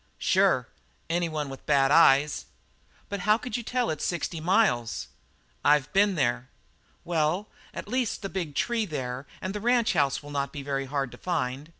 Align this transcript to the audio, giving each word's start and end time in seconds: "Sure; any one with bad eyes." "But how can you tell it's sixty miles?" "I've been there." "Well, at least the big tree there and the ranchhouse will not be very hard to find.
"Sure; 0.17 0.67
any 1.11 1.29
one 1.29 1.47
with 1.47 1.63
bad 1.67 1.91
eyes." 1.91 2.47
"But 3.07 3.19
how 3.19 3.37
can 3.37 3.53
you 3.55 3.61
tell 3.61 3.91
it's 3.91 4.03
sixty 4.03 4.39
miles?" 4.39 5.09
"I've 5.63 5.93
been 5.93 6.15
there." 6.15 6.49
"Well, 7.05 7.49
at 7.71 7.87
least 7.87 8.23
the 8.23 8.27
big 8.29 8.55
tree 8.55 8.87
there 8.87 9.27
and 9.43 9.53
the 9.53 9.61
ranchhouse 9.61 10.23
will 10.23 10.31
not 10.31 10.51
be 10.51 10.63
very 10.63 10.87
hard 10.87 11.11
to 11.11 11.19
find. 11.19 11.69